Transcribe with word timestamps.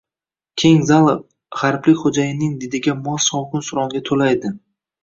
Keng 0.61 0.79
zal 0.91 1.09
G`arblik 1.59 2.01
xo`jayinning 2.07 2.57
didiga 2.65 2.99
mos 3.05 3.31
shovqin-suronga 3.31 4.05
to`la 4.11 4.35
edi 4.37 4.57